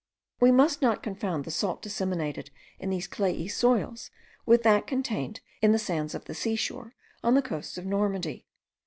[0.39, 4.09] We must not confound the salt disseminated in these clayey soils
[4.47, 8.47] with that contained in the sands of the seashore, on the coasts of Normandy.